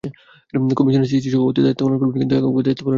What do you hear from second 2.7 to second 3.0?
সুযোগ নেই।